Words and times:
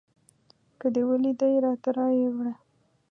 که 0.79 0.87
دې 0.93 1.01
ولیدی 1.09 1.53
راته 1.65 1.89
رایې 1.97 2.27
وړه 2.35 2.53